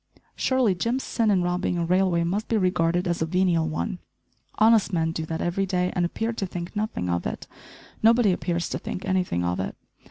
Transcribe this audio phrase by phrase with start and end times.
[0.35, 3.99] Surely Jim's sin in robbing a railway must be regarded as a venial one.
[4.57, 7.45] Honest men do that every day and appear to think nothing of it!
[8.01, 9.75] Nobody appears to think anything of it.